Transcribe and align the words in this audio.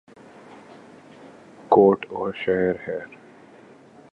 کوٹ 1.71 1.99
ادو 2.09 2.31
شہر 2.41 2.75
ہے 2.87 2.99